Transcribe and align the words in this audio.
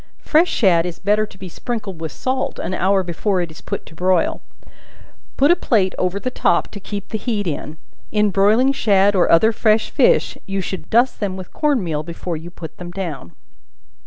Fresh 0.23 0.49
shad 0.49 0.83
is 0.87 0.97
better 0.97 1.27
to 1.27 1.37
be 1.37 1.47
sprinkled 1.47 2.01
with 2.01 2.11
salt, 2.11 2.57
an 2.57 2.73
hour 2.73 3.03
before 3.03 3.39
it 3.39 3.51
is 3.51 3.61
put 3.61 3.85
to 3.85 3.93
broil; 3.93 4.41
put 5.37 5.51
a 5.51 5.55
plate 5.55 5.93
over 5.99 6.19
the 6.19 6.31
top 6.31 6.69
to 6.71 6.79
keep 6.79 7.09
the 7.09 7.19
heat 7.19 7.45
in. 7.45 7.77
In 8.11 8.31
broiling 8.31 8.71
shad 8.73 9.13
or 9.15 9.31
other 9.31 9.51
fresh 9.51 9.91
fish 9.91 10.39
you 10.47 10.59
should 10.59 10.89
dust 10.89 11.19
them 11.19 11.37
with 11.37 11.53
corn 11.53 11.83
meal 11.83 12.01
before 12.01 12.35
you 12.35 12.49
put 12.49 12.77
them 12.77 12.89
down. 12.89 13.33